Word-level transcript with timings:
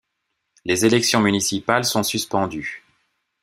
Les 0.65 0.83
élections 0.83 1.19
municipales 1.21 1.85
sont 1.85 2.01
suspendues. 2.01 2.83